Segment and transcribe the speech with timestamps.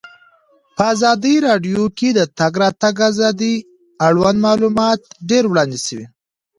[0.75, 3.55] په ازادي راډیو کې د د تګ راتګ ازادي
[4.07, 6.05] اړوند معلومات ډېر وړاندې شوي.